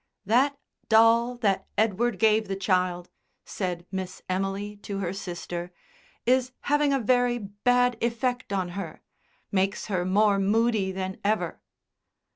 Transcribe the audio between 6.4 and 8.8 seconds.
having a very bad effect on